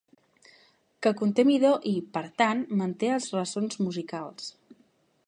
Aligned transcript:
Que 1.05 1.11
conté 1.19 1.45
midó 1.49 1.73
i, 1.91 1.93
per 2.17 2.25
tant, 2.43 2.65
manté 2.81 3.13
els 3.19 3.29
ressons 3.39 3.81
musicals. 3.89 4.53